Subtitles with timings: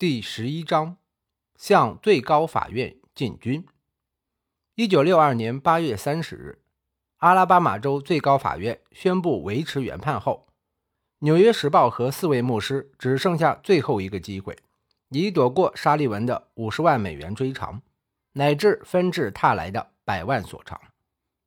[0.00, 0.96] 第十一章
[1.58, 3.66] 向最高法院进军。
[4.74, 6.62] 一九六二年八月三十日，
[7.18, 10.46] 阿拉巴马州最高法院宣布维持原判后，
[11.18, 14.56] 《纽约时报》和四位牧师只剩下最后一个机会，
[15.10, 17.82] 以躲过沙利文的五十万美元追偿，
[18.32, 20.80] 乃至纷至沓来的百万索偿，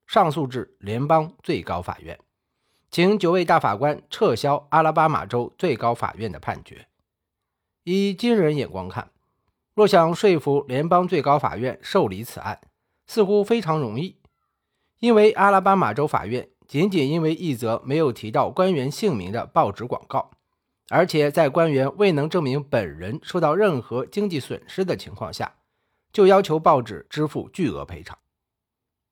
[0.05, 2.20] 上诉至联邦最高法院，
[2.91, 6.88] 请九位大法官撤销阿拉巴马州最高法院的判决。
[7.86, 9.11] 以今人眼光看，
[9.73, 12.62] 若想说服联邦最高法院受理此案，
[13.08, 14.16] 似乎非常容易。
[14.99, 20.31] 因为阿拉巴马州法院仅仅因为一则没有提到官员姓名的报纸广告，
[20.88, 25.55] 而且在官员未能证明本人受到任何经济损失的情况下，
[26.13, 28.17] 就要求报纸支付巨额赔偿。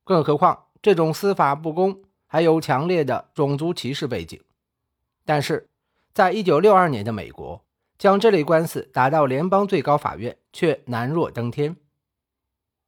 [0.02, 4.42] 更何况这种司法不公还有强烈的种族歧视背景。
[5.26, 5.68] 但是，
[6.14, 7.62] 在一九六二年的美国。
[8.02, 11.76] 将这类官司打到联邦最高法院却难若登天。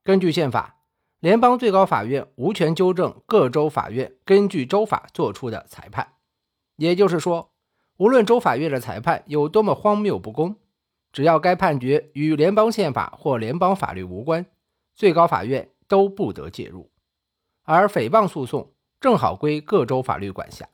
[0.03, 0.83] 根据宪法，
[1.20, 6.15] 联邦最高法院无权纠正各州法院根据州法作出的裁判。
[6.75, 7.53] 也就是说，
[7.98, 10.57] 无论州法院的裁判有多么荒谬不公，
[11.12, 14.45] 只要该判决与联邦宪法或联邦法律无关，
[14.97, 16.91] 最高法院都不得介入。
[17.62, 20.69] 而诽谤诉讼正好归各州法律管辖。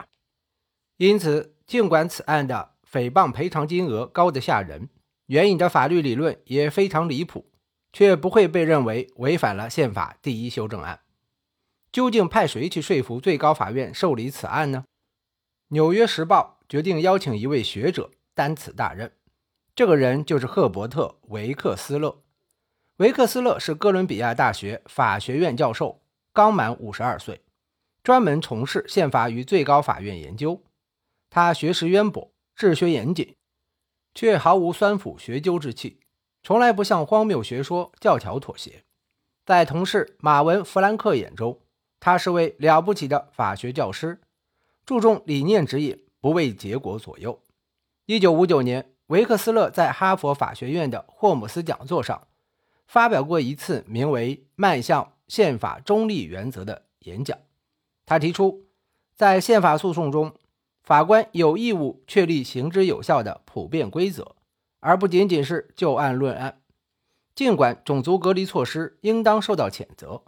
[0.97, 2.70] 因此，尽管此案的。
[2.91, 4.89] 诽谤赔偿金额高得吓人，
[5.27, 7.49] 援引的法律理论也非常离谱，
[7.93, 10.99] 却不会被认为违反了宪法第一修正案。
[11.91, 14.83] 究竟派谁去说服最高法院受理此案呢？
[15.69, 19.11] 《纽约时报》决定邀请一位学者担此大任，
[19.73, 22.21] 这个人就是赫伯特·维克斯勒。
[22.97, 26.01] 维克斯勒是哥伦比亚大学法学院教授，
[26.33, 27.41] 刚满五十二岁，
[28.03, 30.61] 专门从事宪法与最高法院研究。
[31.29, 32.31] 他学识渊博。
[32.61, 33.35] 治学严谨，
[34.13, 35.99] 却毫无酸腐学究之气，
[36.43, 38.83] 从来不向荒谬学说教条妥协。
[39.43, 41.59] 在同事马文·弗兰克眼中，
[41.99, 44.21] 他是位了不起的法学教师，
[44.85, 47.41] 注重理念指引，不为结果左右。
[48.05, 52.27] 一九五九年，维克斯勒在哈佛法学院的霍姆斯讲座上
[52.85, 57.35] 发表过一次名为《迈向宪法中立原则》的演讲。
[58.05, 58.67] 他提出，
[59.15, 60.31] 在宪法诉讼中。
[60.91, 64.35] 法官有义务确立行之有效的普遍规则，
[64.81, 66.59] 而不仅仅是就案论案。
[67.33, 70.21] 尽管种族隔离措施应当受到谴责，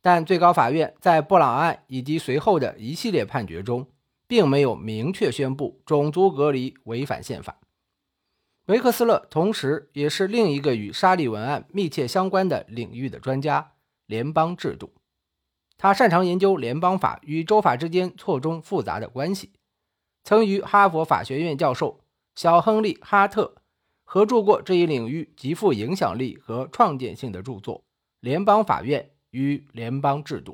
[0.00, 3.88] 但最高法院在布朗案以及随后的一系列判决中，
[4.28, 7.58] 并没有明确宣布种族隔离违反宪法。
[8.66, 13.72] 维克斯勒同时也是另一个与沙利文案密切相关的领域的专家——
[14.06, 14.92] 联邦制度。
[15.76, 19.50] 他擅长研究联邦法与州法之间错综复杂的关系。
[20.24, 22.00] 曾与哈佛法学院教授
[22.34, 23.56] 小亨利·哈特
[24.04, 27.78] 合著过这一领域极富影响力和创建性的著作
[28.20, 30.52] 《联邦法院与联邦制度》。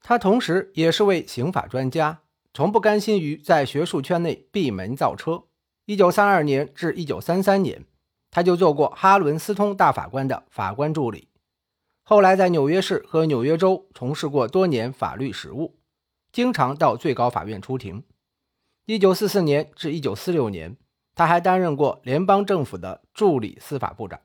[0.00, 2.20] 他同时也是位刑法专家，
[2.54, 5.44] 从不甘心于在学术圈内闭门造车。
[5.86, 7.84] 1932年至1933年，
[8.30, 11.28] 他就做过哈伦斯通大法官的法官助理，
[12.02, 15.76] 后来在纽约市和纽约州从事过多年法律实务，
[16.32, 18.02] 经常到最高法院出庭。
[18.88, 20.78] 一九四四年至一九四六年，
[21.14, 24.18] 他还担任过联邦政府的助理司法部长。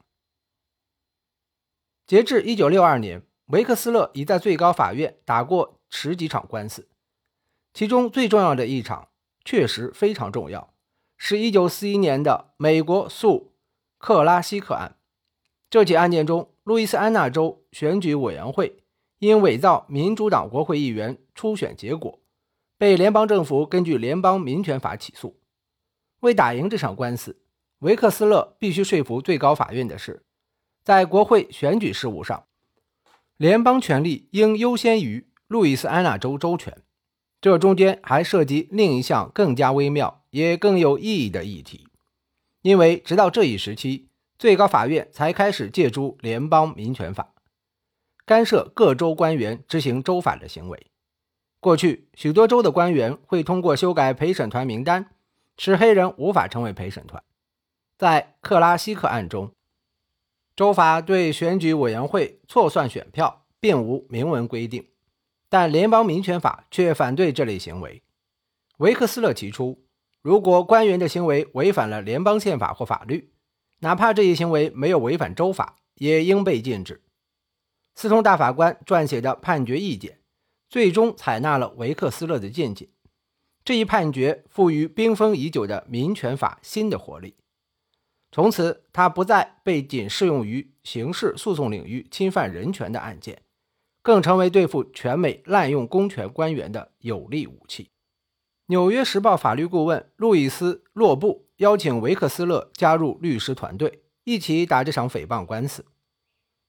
[2.07, 6.87] 截至一九六二年，维克斯勒已在最高法院打过十几场官司，
[7.73, 9.09] 其中最重要的一场
[9.43, 10.73] 确实非常重要，
[11.17, 13.51] 是一九四一年的美国诉
[13.97, 14.95] 克拉西克案。
[15.69, 18.81] 这起案件中，路易斯安那州选举委员会
[19.19, 22.21] 因伪造民主党国会议员初选结果。
[22.83, 25.39] 被联邦政府根据联邦民权法起诉。
[26.19, 27.39] 为打赢这场官司，
[27.79, 30.25] 维克斯勒必须说服最高法院的是，
[30.83, 32.45] 在国会选举事务上，
[33.37, 36.77] 联邦权力应优先于路易斯安那州州权。
[37.39, 41.87] 这中间还涉及另一项更加微妙也更有意义的议题，
[42.63, 47.33] 因为直到这一时期，最高法院才开始借助联邦民权法，
[48.25, 50.87] 干涉各州官员执行州法的行为。
[51.63, 55.05] 过去，许多州的官员会通过修改陪审团名单，
[55.57, 57.23] 使黑人无法成为陪审团。
[57.97, 59.53] 在克拉西克案中，
[60.57, 64.85] 州法对选举委员会错算选票并无明文规定，
[65.47, 68.03] 但联邦民权法却反对这类行为。
[68.79, 69.85] 维克斯勒提出，
[70.21, 73.31] 如果官员的行为违反了联邦宪法或法律，
[73.79, 77.01] 哪怕这一行为没有违反州法，也应被禁止。
[77.95, 80.19] 斯通大法官撰写的判决意见。
[80.73, 82.89] 最终采纳了维克斯勒的见解，
[83.63, 87.35] 这一判决赋予冰封已久的民权法新的活力。
[88.31, 93.43] 从此他不再被仅适用于刑事诉讼领域侵犯人权的案件，
[94.01, 97.83] 更成为对付全美滥用公权官员的有力武器。
[98.65, 105.85] 《纽约时报》法律顾问路易斯·洛布邀请维克斯勒加入律师团队，一起打这场诽谤官司。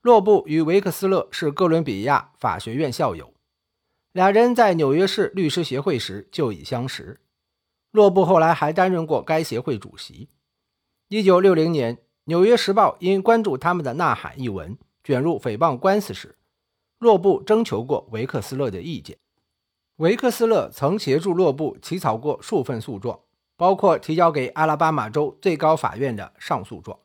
[0.02, 3.32] 洛布与维克斯勒是哥伦比亚法学院校友，
[4.14, 7.18] 俩人在纽约市律师协会时就已相识。
[7.90, 10.28] 洛布后来还担任过该协会主席。
[11.08, 11.96] 一九六零年，
[12.26, 16.38] 《纽约时报》因关注他们的《呐喊》一文卷入诽谤官司时，
[17.00, 19.18] 洛布征求过维克斯勒的意见。
[19.96, 23.18] 维克斯勒曾协助洛布起草过数份诉状，
[23.56, 26.96] 包括提交给阿拉巴马州最高法院的上诉状。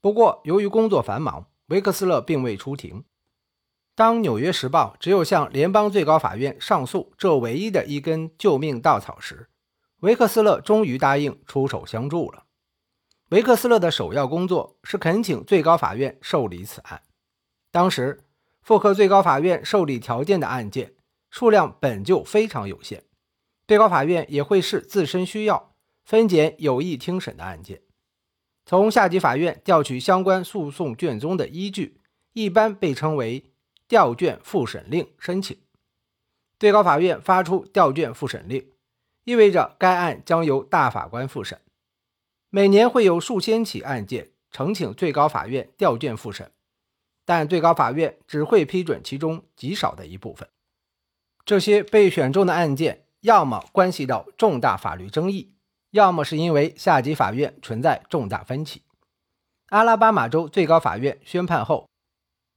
[0.00, 3.04] 不过，由于工作繁忙，维克斯勒并未出庭。
[3.96, 9.48] 当《纽约时报》只有向联邦最高法院上诉这唯一的一根救命稻草时，
[10.00, 12.44] 维克斯勒终于答应出手相助了。
[13.30, 17.00] 维克斯勒的首要工作是恳请最高法院受理此案。
[17.72, 18.22] 当时，
[18.60, 20.92] 符合最高法院受理条件的案件
[21.30, 23.02] 数量本就非常有限，
[23.66, 25.72] 最高法院也会视自身需要
[26.04, 27.80] 分拣有意听审的案件。
[28.66, 32.02] 从下级法院调取相关诉讼卷宗的依据，
[32.34, 33.52] 一般被称为
[33.88, 35.58] 调卷复审令申请。
[36.58, 38.66] 最高法院发出调卷复审令，
[39.24, 41.60] 意味着该案将由大法官复审。
[42.48, 46.50] 每年会有数千起案件呈请最高法院调卷复审，
[47.24, 50.48] 但最高法院只会批准其中极少的一部分。
[51.44, 55.54] 这些被选中的案件，要么关系到重大法律争议，
[55.90, 58.82] 要么是因为下级法院存在重大分歧。
[59.68, 61.88] 阿拉巴马州最高法院宣判后，《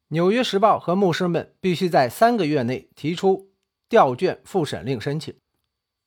[0.10, 3.50] 纽约时报》和牧师们必须在三个月内提出
[3.88, 5.36] 调卷复审令申请。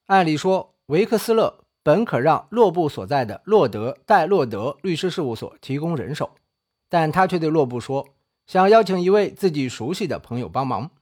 [0.06, 1.58] 按理说，维克斯勒。
[1.84, 6.36] 本可让洛布所在的洛德戴洛德律师事务所提供人手，
[6.88, 8.14] 但他却对洛布说，
[8.46, 10.92] 想邀请一位自己熟悉的朋友帮忙。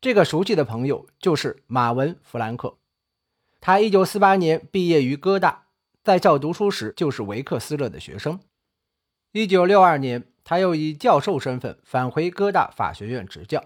[0.00, 2.76] 这个熟悉的朋友就是马文·弗兰克。
[3.60, 5.64] 他1948年毕业于哥大，
[6.04, 8.38] 在校读书时就是维克斯勒的学生。
[9.32, 13.64] 1962年，他又以教授身份返回哥大法学院执教。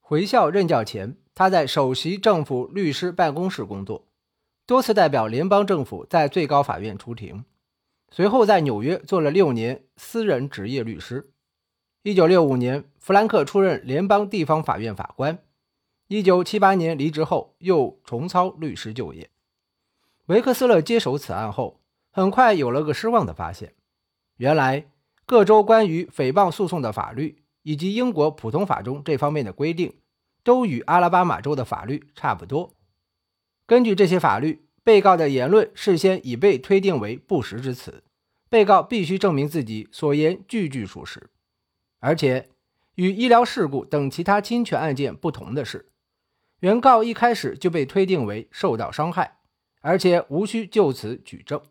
[0.00, 4.06] 回校任教前，他在首席政府律师办公室工作。
[4.66, 7.44] 多次代表联邦政府在最高法院出庭，
[8.10, 11.32] 随后在纽约做了六年私人职业律师。
[12.02, 15.38] 一九六五年，弗兰克出任联邦地方法院法官。
[16.06, 19.30] 一九七八年离职后，又重操律师就业。
[20.26, 23.74] 维克斯勒接手此案后，很快有了个失望的发现：
[24.36, 24.86] 原来
[25.30, 29.94] 各州关于诽谤诉讼的法律，以及英国普通法中这方面的规定，
[30.42, 32.74] 都与阿拉巴马州的法律差不多。
[33.64, 38.02] 根据这些法律，被告的言论事先已被推定为不实之词，
[38.48, 41.30] 被告必须证明自己所言句句属实。
[42.00, 42.48] 而且，
[42.96, 45.92] 与医疗事故等其他侵权案件不同的是，
[46.58, 49.38] 原告一开始就被推定为受到伤害，
[49.80, 51.62] 而且无需就此举证。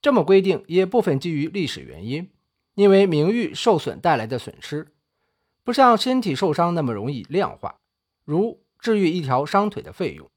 [0.00, 2.30] 这么规定也部分基于历史原因，
[2.74, 4.92] 因为名誉受损带来的损失
[5.62, 7.76] 不像身体受伤那么容易量化，
[8.24, 10.28] 如治愈一条伤腿的费用。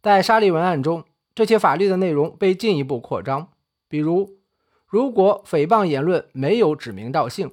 [0.00, 1.04] 在沙利文案中，
[1.34, 3.50] 这些法律的内容被进一步扩张。
[3.88, 4.38] 比如，
[4.86, 7.52] 如果诽谤言论没有指名道姓，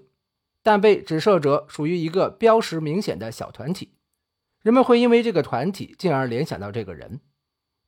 [0.62, 3.96] 但被指涉者属于一个标识明显的小团体，
[4.62, 7.20] 人们会因为这个团体进而联想到这个人。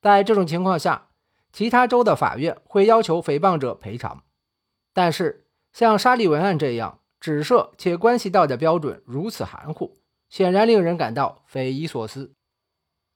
[0.02, 1.08] 在这种情况下，
[1.52, 4.22] 其他州的法院会要求诽谤者赔偿。
[4.92, 5.45] 但是，
[5.76, 9.98] 像沙利文案这样指涉且关系到的标准如此含糊，
[10.30, 12.32] 显然令人感到匪夷所思。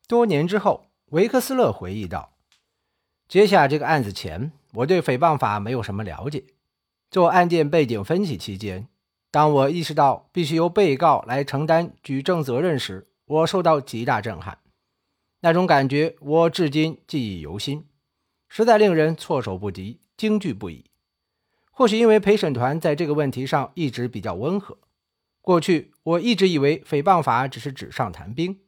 [0.06, 0.84] 多年之后。
[1.06, 2.36] 维克斯勒回忆道
[3.26, 6.44] ：“接下这个案子前，我对诽谤法没有什么了解。
[7.10, 8.86] 做案件背景分析期间，
[9.32, 14.58] 当我意识到必须由被告来承担举证责任时，我受到极大震撼。
[15.40, 17.88] 那种感觉我至今记忆犹新，
[18.48, 20.84] 实在令人措手不及、惊惧不已。
[21.80, 24.76] 或许因为陪审团在这个问题上一直比较温和，
[25.40, 28.60] 过去我一直以为诽谤法只是纸上谈兵。”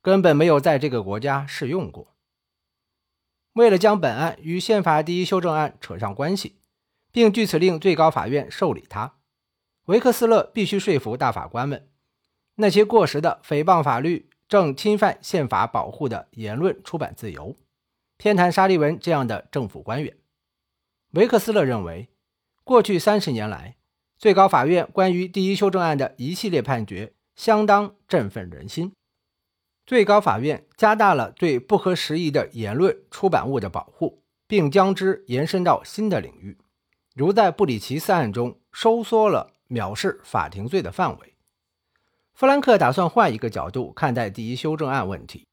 [0.00, 2.14] 根本没有在这个国家适用过。
[3.54, 6.60] 为了将本案与宪法第一修正案扯上关系，
[7.10, 9.16] 并据此令最高法院受理它，
[9.86, 11.88] 维克斯勒必须说服大法官们，
[12.54, 17.56] 那些过时的诽谤法律正侵犯宪法保护的言论出版自由，
[18.16, 20.16] 偏袒沙利文这样的政府官员。
[21.14, 22.08] 维克斯勒认为，
[22.64, 23.76] 过去三十年来，
[24.18, 28.92] 最高法院关于第一修正案的一系列判决相当振奋人心。
[29.86, 36.58] 最高法院加大了对不合时宜的言论出版物的保护，并将之延伸到新的领域，
[37.16, 41.34] 如在布里奇斯案中收缩了藐视法庭罪的范围。
[42.34, 45.46] 弗兰克打算换一个角度看待第一修正案问题。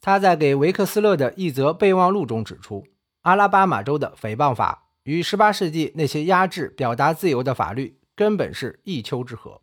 [0.00, 2.86] 他在给维克斯勒的一则备忘录中指出，
[3.22, 9.60] 阿拉巴马州的诽谤法与18世纪那些压制表达自由的法律根本是一丘之貉，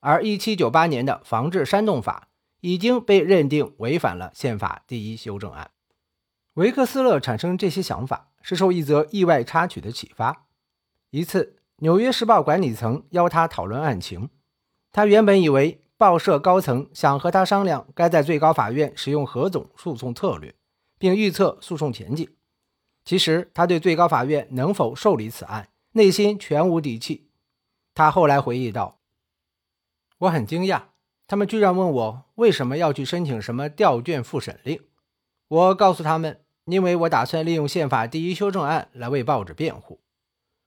[0.00, 2.28] 而1798年的防治煽动法
[2.60, 5.70] 已经被认定违反了宪法第一修正案。
[6.54, 10.46] 维克斯勒产生这些想法是受一则意外插曲的启发。
[11.10, 14.30] 一次，《纽约时报》管理层邀他讨论案情，
[14.92, 15.82] 他原本以为。
[16.00, 20.54] 报社高层想和他商量该在最高法院使用何种诉讼策略，
[20.98, 22.26] 并预测诉讼前景。
[23.04, 27.28] 其实他对最高法院能否受理此案内心全无底气。
[27.94, 29.00] 他后来回忆道
[30.18, 30.82] ：“我很惊讶，
[31.26, 34.80] 他们居然问我为什么要去申请什么调卷复审令。
[35.48, 40.00] 我告诉他们，因为我打算利用宪法第一修正案来为报纸辩护。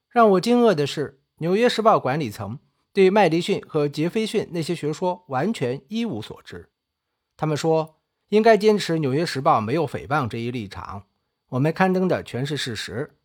[0.10, 2.60] 让我惊愕的是，《纽约时报》管理层。”
[2.94, 6.70] 对麦迪逊和杰斐逊那些学说完全一无所知。
[7.36, 8.00] 他们说
[8.30, 11.08] 应该坚持《纽约时报》没有诽谤这一立场。
[11.54, 13.16] 我们刊登的全是事实，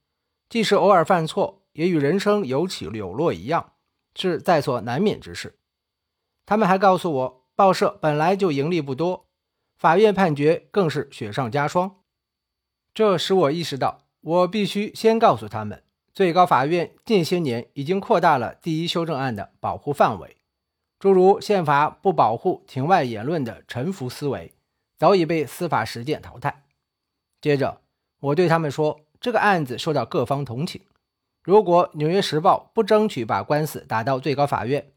[0.50, 3.72] 即使偶尔犯错，也与人生有起有落一样，
[4.14, 5.58] 是在所难免之事。
[6.44, 9.26] 他们还告诉我，报社本来就盈利不多，
[9.78, 12.00] 法院判决更是雪上加霜。
[12.92, 15.82] 这使我意识到，我必须先告诉他们。
[16.12, 20.36] 最高法院近些年已经扩大了第一修正案的保护范围，
[20.98, 24.52] 诸如宪法不保护庭外言论的臣服思维
[24.98, 26.64] 早已被司法实践淘汰。
[27.40, 27.80] 接着，
[28.20, 30.80] 我对他们说，这个案子受到各方同情。
[31.42, 34.92] 如果《纽约时报》不争取把官司打到最高法院，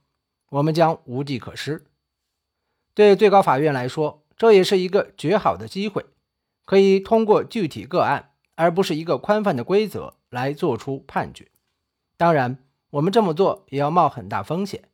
[0.50, 1.86] 我们将无计可施。
[2.94, 6.06] 对最高法院来说，这也是一个绝好的机会，
[6.66, 10.16] 可以通过具体个案，而不是一个宽泛的规则。
[10.32, 11.52] 来做出判决。
[12.16, 14.86] 当然，我们这么做也要冒很大风险。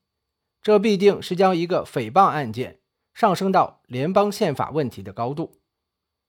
[0.64, 2.80] 这必定是将一个诽谤案件
[3.14, 5.60] 上升到联邦宪法问题的高度，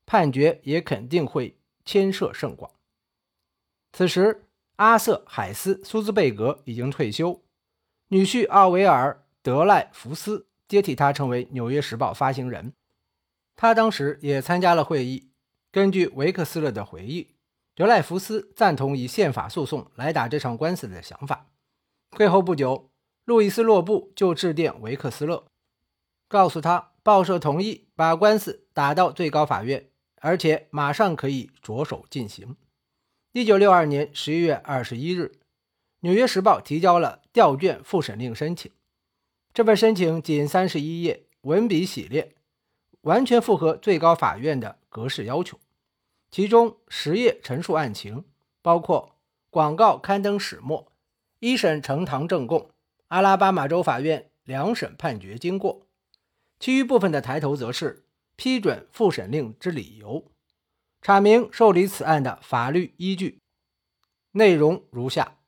[0.05, 1.58] 判决也肯定会
[1.89, 2.71] 牵涉甚广。
[3.95, 7.43] 此时，阿瑟·海斯·苏兹贝格已经退休，
[8.09, 12.75] 女婿奥维尔·德赖福斯接替他成为《纽约时报》发行人。
[13.57, 15.31] 他当时也参加了会议。
[15.73, 17.37] 根据维克斯勒的回忆。
[17.75, 21.47] 德赖福斯赞同以宪法诉讼来打这场官司的想法。
[22.11, 22.91] 会后不久，
[23.25, 25.47] 路易斯·洛布就致电维克斯勒，
[26.27, 29.89] 告诉他报社同意把官司打到最高法院，
[30.21, 32.57] 而且马上可以着手进行。
[33.33, 35.33] 一九六二年十一月二十一日，
[36.01, 38.71] 《纽约时报》提交了调卷复审令申请。
[39.53, 42.35] 这份申请仅三十一页，文笔洗练，
[43.03, 45.59] 完全符合最高法院的格式要求。
[46.31, 48.25] 其中十页陈述案情，
[48.63, 49.17] 包括
[49.51, 50.93] 广告刊登始末、
[51.41, 52.71] 一审呈堂证供、
[53.09, 55.87] 阿拉巴马州法院两审判决经过；
[56.61, 58.05] 其余部分的抬头则是
[58.39, 60.31] 批准复审令之理由，
[61.03, 63.41] 阐明受理此案的法律依据。
[64.31, 65.39] 内容如下：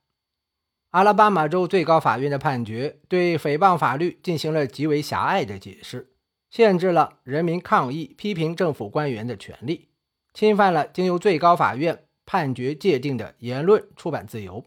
[0.89, 6.11] 阿拉巴马州最高法院的判决对诽谤法律进行了极为狭隘的解释，
[6.49, 9.87] 限制了人民抗议、批评政府官员的权利。
[10.33, 14.65] 侵犯了经由最高法院判决界定的言论出版自由。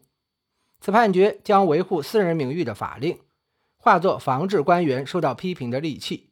[0.81, 3.19] 此判决将维护私人名誉的法令
[3.77, 6.31] 化作防治官员受到批评的利器。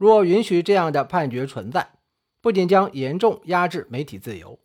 [0.00, 1.90] 若允许这样的判决存在，
[2.40, 4.58] 不仅将严重压制媒体自由，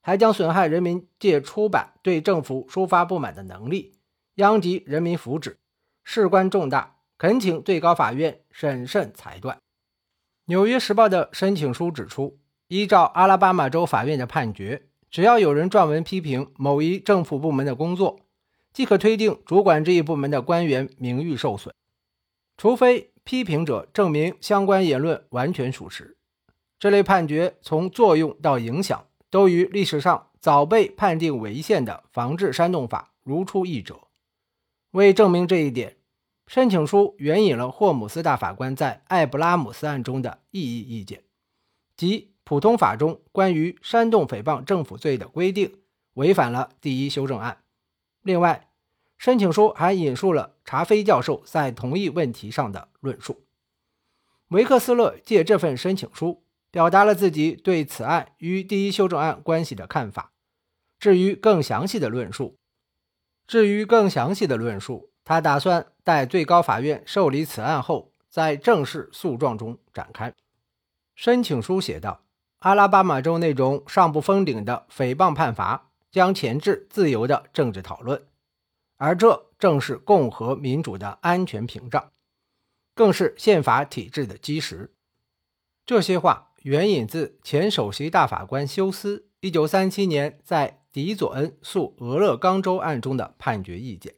[0.00, 3.92] 还将损害人民借出版对政府抒发不满的能力，
[4.34, 5.54] 殃及人民福祉，
[6.02, 9.56] 事关重大，恳请最高法院审慎裁断。
[10.46, 12.40] 《纽约时报》的申请书指出。
[12.66, 18.20] 依照阿拉巴马州法院的判决，只要有人撰文批评某一政府部门的工作，
[18.72, 21.74] 即可推定主管这一部门的官员名誉受损，
[22.56, 26.16] 除非批评者证明相关言论完全属实。
[26.80, 34.00] 这类判决从作用到影响，都与历史上早被判定违宪的防治煽动法如出一辙。
[34.90, 35.98] 为证明这一点，
[36.48, 41.22] 申请书援引了霍姆斯大法官在艾布拉姆斯案中的异议意见，
[41.96, 42.32] 即。
[42.42, 45.72] 普通法中关于煽动诽谤政府罪的规定
[46.14, 47.58] 违反了第一修正案。
[48.22, 48.69] 另外，
[49.20, 53.44] 申请书还引述了查菲教授在同一问题上的论述。
[54.48, 60.32] 维克斯勒借这份申请书表达了自己对此案与第一修正案关系的看法。
[60.98, 62.56] 至于更详细的论述，
[63.46, 70.32] 至于更详细的论述，他打算待最高法院受理此案后，在正式诉状中展开。
[71.14, 72.22] 申请书写道。
[72.60, 78.22] 阿拉巴马州那种上不封顶的诽谤判罚，将钳制自由的政治讨论，
[79.00, 82.12] 而这正是共和民主的安全屏障，
[82.94, 84.92] 更是宪法体制的基石。
[85.86, 94.16] 这些话援引自前首席大法官休斯1937年在迪佐恩诉俄勒冈州案中的判决意见。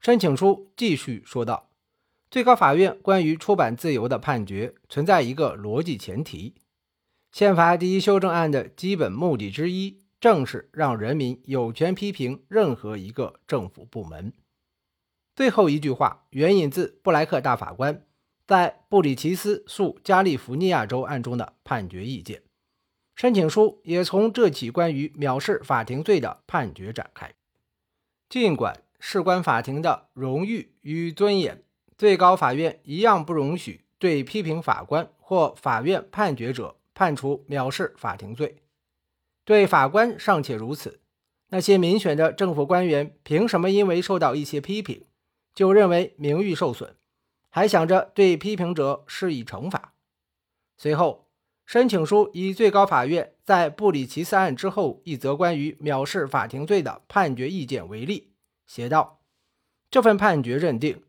[0.00, 1.70] 申请书继续说道
[2.30, 6.56] ：“最高法院关于出版自由的判决存在一个逻辑前提。
[7.32, 14.32] 宪法第一修正案的基本目的之一，正是让人民有权批评任何一个政府部门。”
[15.36, 18.06] 最后一句话援引自布莱克大法官。
[18.46, 22.42] 在布里奇斯诉加利福尼亚州案中的判决意见，
[23.14, 27.30] 申请书也从这起关于藐视法庭罪的判决展开。
[28.30, 31.62] 尽管事关法庭的荣誉与尊严，
[31.98, 38.56] 最高法院一样不容许对批评法官或法院判决者判处藐视法庭罪。
[39.44, 41.00] 对法官尚且如此，
[41.48, 45.04] 那些民选的政府官员凭什么因为受到一些批评，
[45.54, 46.94] 就认为名誉受损？
[47.50, 49.94] 还想着对批评者施以惩罚。
[50.76, 51.28] 随后，
[51.64, 58.32] 申请书以最高法院在布里奇斯案之后一则关于藐视法庭罪的判决意见为例，
[58.66, 59.20] 写道
[59.88, 61.04] ：“这份判决认定，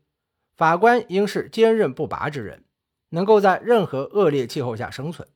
[0.56, 2.64] 法官应是坚韧不拔之人，
[3.08, 5.26] 能够在任何恶劣气候下生存。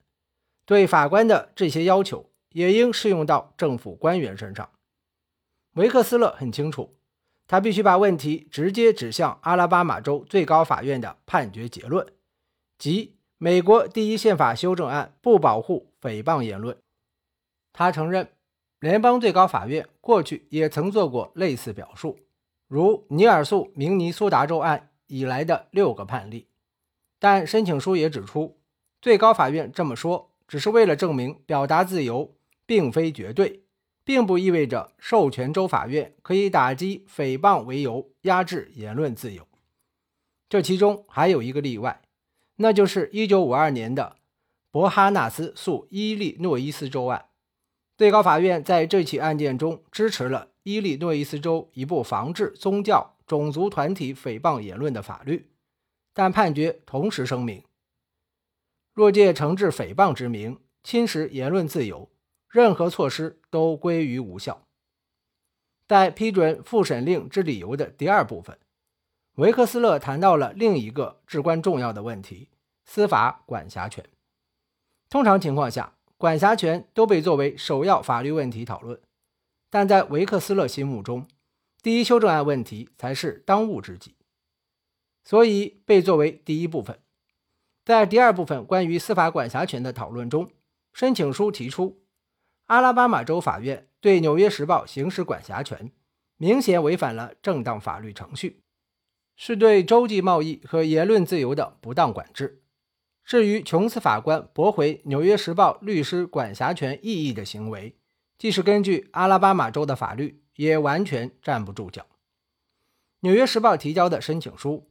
[0.65, 4.71] 对法官的这些要求也应适用到政府官员身上。”
[5.75, 6.97] 维克斯勒很清楚。
[7.47, 12.07] 他必须把问题直接指向阿拉巴马州最高法院的判决结论，
[12.79, 16.77] 即美国第一宪法修正案不保护诽谤言论。
[17.73, 18.29] 他承认，
[18.79, 22.21] 联邦最高法院过去也曾做过类似表述，
[22.69, 26.47] 如尼尔诉明尼苏达州案以来的六个判例。
[27.19, 28.61] 但申请书也指出，
[29.03, 32.33] 最高法院这么说只是为了证明表达自由
[32.71, 33.65] 并非绝对。
[34.05, 39.47] 并不意味着授权州法院可以打击诽谤为由压制言论自由。
[40.49, 42.01] 这其中还有一个例外，
[42.57, 44.17] 那就是1952年的
[44.71, 47.27] 伯哈纳斯诉伊利诺伊斯州案。
[47.97, 55.51] 最高法院在这起案件中支持了伊利诺伊斯州一部防治宗教、种族团体诽谤言论的法律，
[56.15, 57.63] 但判决同时声明：
[58.95, 62.10] 若借惩治诽谤之名侵蚀言论自由。
[62.51, 64.67] 任何措施都归于无效。
[65.87, 68.59] 在批准复审令之理由的第二部分，
[69.37, 72.49] 维克斯勒谈到了另一个至关重要的问题——
[72.85, 74.05] 司法管辖权。
[75.09, 79.01] 通常情况下，管辖权都被作为首要法律问题讨论，
[79.69, 81.27] 但在维克斯勒心目中，
[81.83, 84.17] 第一修正案问题才是当务之急，
[85.25, 87.01] 所以被作为第一部分。
[87.85, 90.51] 在第二部分关于司法管辖权的讨论中，
[90.93, 92.00] 申请书提出。
[92.71, 95.91] 阿拉巴马州法院对《纽约时报》行使管辖权，
[96.37, 98.63] 明显违反了正当法律程序，
[99.35, 102.63] 是对洲际贸易和言论自由的不当管制。
[103.25, 107.97] 至于琼斯法官驳回《纽约时报》律师管辖权异议的行为，
[108.39, 112.03] 即使根据阿拉巴马州的法律，也完全站不住脚。
[113.23, 114.89] 《纽约时报》提交的申请书，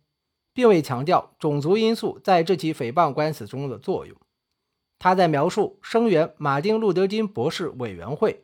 [0.52, 4.18] 并未强调种族因素在这起诽谤官司中的作用。
[5.00, 8.44] 他在描述声援马丁·路德·金博士委员会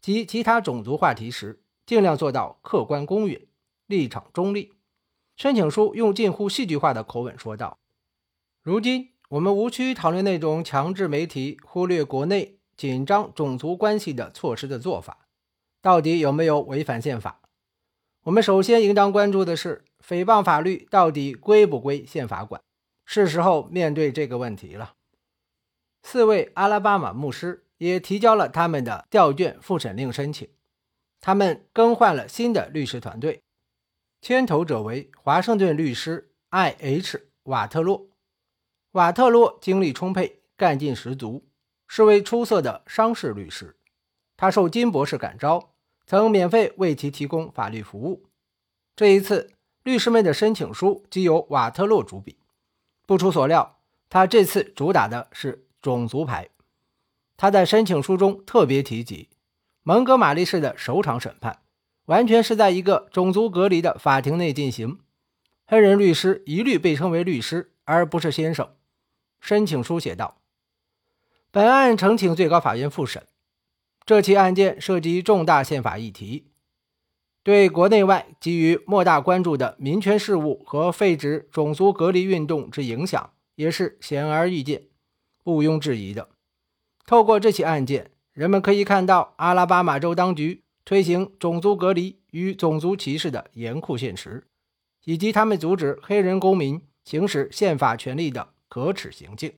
[0.00, 3.48] 及其他种族话题时，尽量做到客观公允、
[3.86, 4.72] 立场中立。
[5.36, 7.76] 申请书用近乎戏剧化的口吻说道
[8.62, 15.26] ：“如今，我们无需讨论那种强制媒体忽略国内紧张种族关系的措施的做法，
[15.82, 17.40] 到底有没有违反宪法？
[18.24, 22.62] 我们首先应当关注的是，诽谤法律到底归不归宪法管？
[23.04, 24.92] 是时候面对这个问题了。”
[26.02, 30.48] 四位阿拉巴马牧师也提交了他们的调卷复审令申请。
[31.20, 33.42] 他们更换了新的律师团队，
[34.22, 37.28] 牵头者为华盛顿律师 I.H.
[37.44, 38.08] 瓦特洛。
[38.92, 41.46] 瓦特洛精力充沛，干劲十足，
[41.86, 43.76] 是位出色的商事律师。
[44.36, 45.74] 他受金博士感召，
[46.06, 48.24] 曾免费为其提供法律服务。
[48.96, 52.38] 这一次，律师们的申请书即由瓦特洛主笔。
[53.06, 55.66] 不出所料，他这次主打的是。
[55.80, 56.48] 种族牌，
[57.36, 59.28] 他在申请书中特别提及，
[59.82, 61.60] 蒙哥马利市的首场审判
[62.06, 64.98] 完全是在一个种族隔离的法庭内进行，
[65.66, 68.68] 黑人律师一律被称为律师而不是先生。
[69.40, 70.42] 申请书写道
[71.50, 73.26] ：“本案呈请最高法院复审，
[74.04, 76.48] 这起案件涉及重大宪法议题，
[77.42, 84.82] 对国内外给予莫大关注的民权事务和废止种族隔离运动之影响也是显而易见。”
[85.44, 86.28] 毋庸置疑的，
[87.06, 94.46] 透过这起案件，人们可以看到阿拉巴马州当局推行种族隔离与种族歧视的严酷现实，
[95.04, 99.54] 以及他们阻止黑人公民行使宪法权利的可耻行径。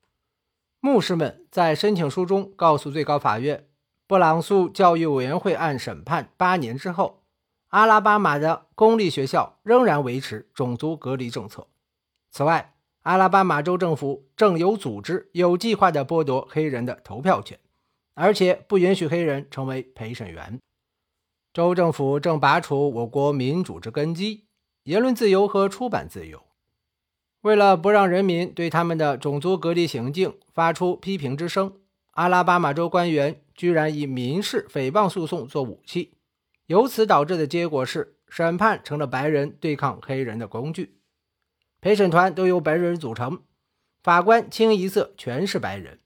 [0.80, 3.68] 牧师们在申请书中告诉最高法院，
[4.06, 7.22] 布朗诉教育委员会案审判八年之后，
[7.68, 11.66] 阿拉巴马的公立学校仍然维持种族隔离政策。
[12.30, 17.58] 此外，阿拉巴马州政府正有组织、有计划地剥夺黑人的投票权，
[18.14, 20.60] 而且不允许黑人成为陪审员。
[21.52, 24.44] 州政府正拔除我国民主之根基——
[24.84, 26.44] 言论自由和出版自由。
[27.40, 31.72] 为了不让人民对他们的种族隔离行径发出批评之声，
[32.12, 36.12] 阿拉巴马州官员居然以民事诽谤诉讼做武器，
[36.66, 40.94] 由此导致的结果是，审判成了白人对抗黑人的工具。
[41.82, 43.42] 陪审团都由白人组成，
[44.04, 45.98] 法官清一色全是白人，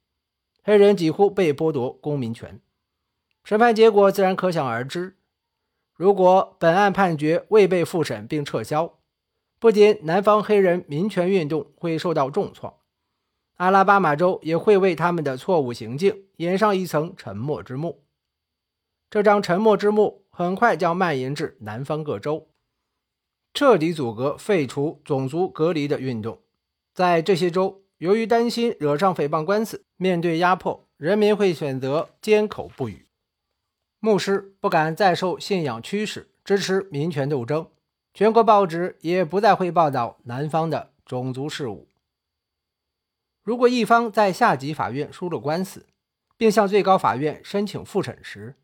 [0.64, 2.62] 黑人几乎被剥夺公民权。
[3.44, 5.18] 审判结果自然可想而知。
[5.94, 8.98] 如果本案判决未被复审并撤销，
[9.58, 12.76] 不仅南方黑人民权运动会受到重创，
[13.56, 18.02] 阿拉巴马州也会为他们的错误行径掩上一层沉默之幕。
[19.10, 22.48] 这张沉默之幕很快将蔓延至南方各州，
[23.56, 26.42] 彻底阻隔废除种族隔离的运动。
[26.92, 33.06] 在这些州，由于担心惹上诽谤官司，面对压迫，人民会选择缄口不语。
[33.98, 37.66] 牧师不敢再受信仰驱使，支持民权斗争。
[38.12, 41.88] 全国报纸也不再会报道南方的种族事务。
[43.42, 45.86] 如果一方在下级法院输了官司，
[46.36, 48.56] 并向最高法院申请复审时，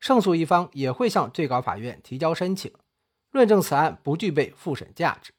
[0.00, 2.72] 胜诉一方也会向最高法院提交申请，
[3.30, 5.32] 论证此案不具备复审价值。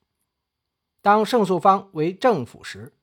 [1.02, 2.94] 当胜诉方为政府时，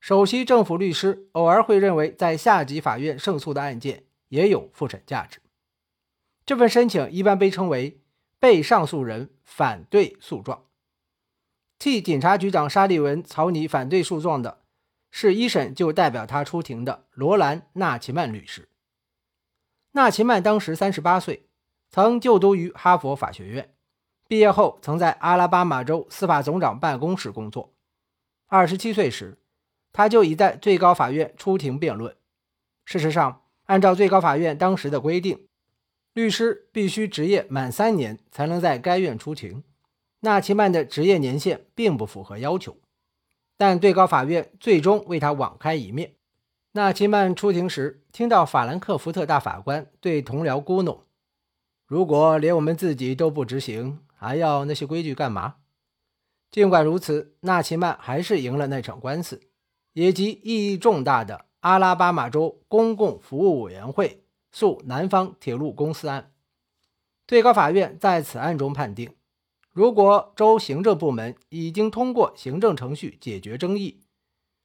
[0.00, 5.40] 首席政府律师偶尔会认为在下级法院胜诉的案件也有复审价值。
[6.44, 8.00] 这份申请一般被称为。
[8.38, 10.66] 被上诉人反对诉状，
[11.78, 14.60] 替警察局长沙利文草拟反对诉状的
[15.10, 18.68] 是一审就代表他出庭的罗兰·纳奇曼律师。
[19.92, 21.48] 纳奇曼当时三十八岁，
[21.88, 23.74] 曾就读于哈佛法学院，
[24.28, 27.72] 毕业后曾在阿拉巴马州司法总长办公室工作。
[28.48, 29.38] 二十七岁时，
[29.92, 32.14] 他就已在最高法院出庭辩论。
[32.84, 35.46] 事实上，按照最高法院当时的规定。
[36.12, 39.62] 律师必须执业满三年才能在该院出庭。
[40.20, 42.78] 纳奇曼的职业年限并不符合要求，
[43.56, 46.14] 但最高法院最终为他网开一面。
[46.72, 51.00] 纳奇曼出庭时，听到法兰克福特大法官对同僚咕哝
[51.86, 55.56] ：“如果连我们自己都不执行，还要那些规矩干嘛？”
[56.50, 59.40] 尽管如此，纳奇曼还是赢了那场官司，
[59.92, 64.22] 也即意义重大的阿拉巴马州公共服务委员会。
[64.52, 66.32] 诉南方铁路公司案，
[67.26, 69.14] 最高法院在此案中判定，
[69.70, 74.00] 如果州行政部门已经通过行政程序解决争议，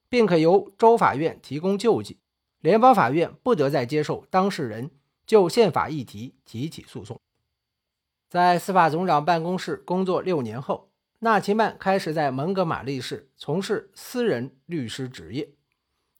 [0.07, 2.19] 并可由州法院提供救济，
[2.61, 4.91] 联邦法院不得再接受当事人
[5.25, 7.19] 就宪法议题提起诉讼。
[8.31, 10.89] 在司法总长办公室工作六年后，
[11.19, 15.49] 纳奇曼开始在蒙哥马利市从事私人律师职业。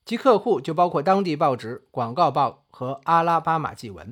[0.04, 4.08] 其客户就包括当地报纸《广告报》和《阿拉巴马纪文》。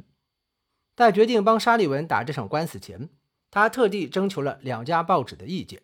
[0.95, 3.09] 在决定帮沙利文打这场官司前，
[3.51, 5.81] 他特地征求了两家报纸的意见，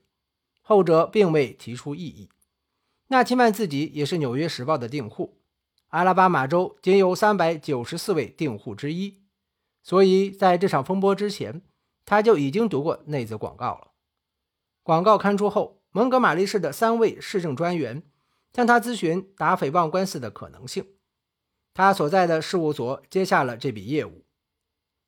[0.61, 2.29] 后者并未提出异议。
[3.07, 5.41] 纳奇曼自己也是《纽约时报》的订户，
[5.89, 9.19] 阿拉巴马州仅有三百九十四位订户之一，
[9.83, 11.61] 所以在这场风波之前，
[12.05, 13.91] 他就已经读过那则广告了。
[14.83, 18.03] 广告刊出后，蒙哥马利市的三位市政专员。
[18.53, 20.87] 向他咨询打诽谤官司的可能性，
[21.73, 24.23] 他所在的事务所接下了这笔业务。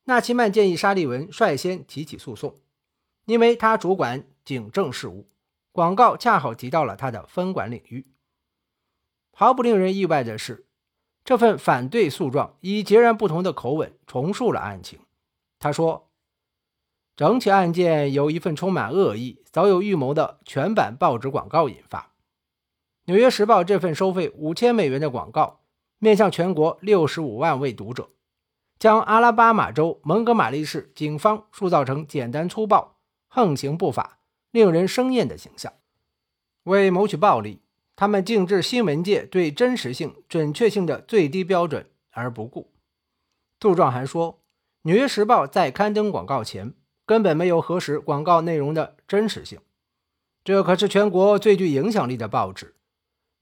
[0.04, 2.60] 纳奇曼建议沙利文率先提起诉讼，
[3.24, 5.30] 因为他主管警政事务，
[5.72, 8.06] 广告恰好提到了他的分管领域。
[9.32, 10.66] 毫不令人意外的是，
[11.24, 14.98] 这份反对诉状以截然不同的口吻重述了案情。
[15.58, 16.07] 他说
[17.18, 22.12] ：“整起案件由一份充满恶意、早有预谋的全版报纸广告引发。”
[23.10, 25.62] 《纽约时报》这份收费五千美元的广告，
[25.98, 28.10] 面向全国六十五万位读者，
[28.78, 34.20] 将阿拉巴马州蒙哥马利市警方塑造成简单粗暴、横行不法、
[34.52, 35.72] 令人生厌的形象。
[36.62, 37.62] 为谋取暴利，
[37.96, 42.70] 他们竟置新闻界对真实性、准确性的最低标准而不顾。
[43.58, 44.34] 杜状还说，
[44.82, 46.74] 《纽约时报》在刊登广告前
[47.08, 49.58] 根本没有核实广告内容的真实性。
[50.44, 52.74] 这可是全国最具影响力的报纸。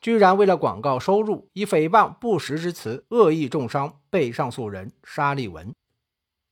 [0.01, 5.75] 居然为了广告收入，以诽谤不实之词恶意重伤被上诉人沙利文。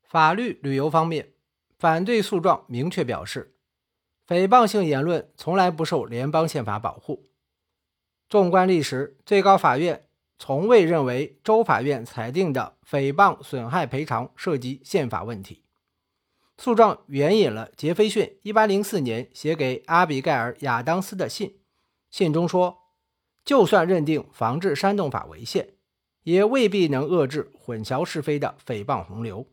[0.03, 1.35] 法律旅游方面，
[1.79, 3.55] 反对诉状明确表示，
[4.27, 7.29] 诽谤性言论从来不受联邦宪法保护。
[8.29, 15.63] 纵观历史，最高法院从未认为州法院裁定的诽谤损害赔偿涉及宪法问题。
[16.56, 21.58] 诉状援引了杰斐逊1804年写给阿比盖尔·亚当斯的信，
[22.10, 22.78] 信中说。
[23.44, 25.74] 就算认定防治煽动法违宪，
[26.22, 29.46] 也未必能遏制混淆是非的诽谤洪流，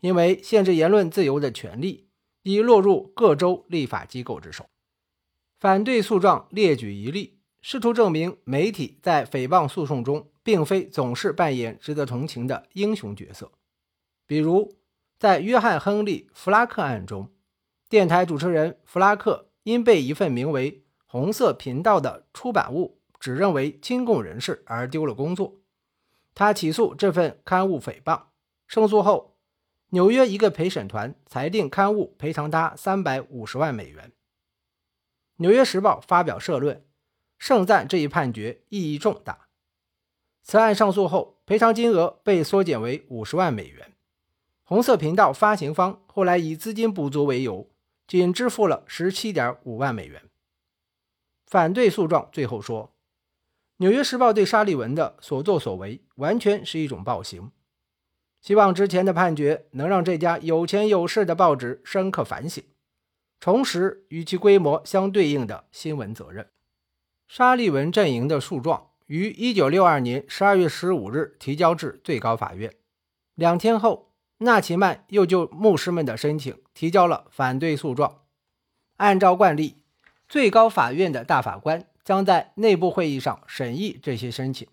[0.00, 2.08] 因为限制言论自由的权利
[2.42, 4.66] 已落入各州立法机构之手。
[5.60, 13.52] 反对诉状列举一例，试图证明媒体在诽谤诉讼中并非总是扮演值得同情的英雄角色。
[14.26, 14.77] 比如，
[15.18, 17.30] 在约翰·亨利·弗拉克案中，
[17.88, 20.72] 电台主持人弗拉克因被一份名为
[21.06, 22.98] 《红色频道》的出版物。
[23.20, 25.56] 指认为亲共人士而丢了工作，
[26.36, 28.26] 他起诉这份刊物诽谤，
[28.68, 29.36] 胜诉后，
[29.88, 34.10] 纽约一个陪审团裁定刊物赔偿他三百五十万美元。
[35.38, 36.86] 《纽约时报》发表社论，
[37.40, 39.48] 盛赞这一判决意义重大。
[40.44, 43.96] 此案上诉后，赔偿金额被缩减为五十万美元。
[44.68, 47.70] 红色频道发行方后来以资金不足为由，
[48.06, 50.20] 仅支付了十七点五万美元。
[51.46, 52.84] 反对诉状最后说。
[53.78, 57.50] 《纽约时报》对沙利文的所作所为完全是一种暴行，
[58.42, 62.62] 希望之前的判决能让这家有钱有势的报纸深刻反省，
[63.40, 66.46] 重拾与其规模相对应的新闻责任。
[67.26, 72.74] 沙利文阵营的诉状于1962年12月15日提交至最高法院，
[73.34, 74.07] 两天后，
[74.38, 78.22] 纳奇曼又就牧师们的申请提交了反对诉状。
[78.96, 79.82] 按照惯例，
[80.28, 81.86] 最高法院的大法官。
[82.04, 84.66] 将在内部会议上审议这些申请，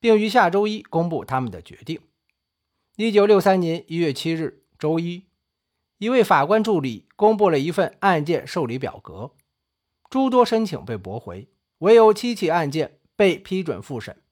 [0.00, 2.00] 并于下周一公布他们的决定。
[2.96, 5.26] 一九六三年一月七日，周一，
[5.98, 9.32] 一位法官助理公布了一份案件受理表格，
[10.08, 11.46] 诸多申请被驳回，
[11.80, 14.22] 唯有七起案件被批准复审，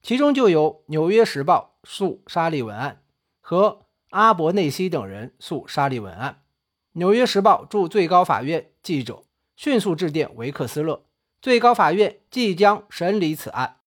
[0.00, 3.02] 其中就有《纽约时报》诉沙利文案
[3.40, 6.32] 和阿伯内西等人诉沙利文案。
[6.92, 9.24] 《纽约时报》驻最高法院记者
[9.56, 11.04] 迅速致电维克斯勒。
[11.40, 13.78] 最高法院即将审理此案。